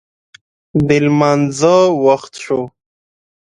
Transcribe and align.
د 0.87 0.89
لمانځه 1.05 1.75
وخت 2.05 2.33
شو 2.43 2.61